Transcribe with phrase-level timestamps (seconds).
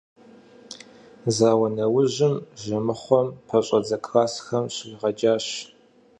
[1.35, 5.45] Зауэ нэужьым Жэмыхъуэм пэщӏэдзэ классхэм щригъэджащ.